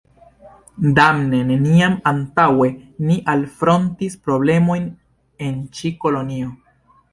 [0.99, 2.71] Damne, neniam antaŭe
[3.09, 4.91] ni alfrontis problemojn
[5.51, 6.53] en ĉi kolonio.